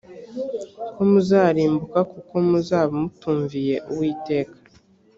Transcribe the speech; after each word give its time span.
ko 0.93 1.01
muzarimbuka 1.09 1.99
kuko 2.11 2.33
muzaba 2.47 2.91
mutumviye 3.03 3.75
uwiteka 3.91 4.55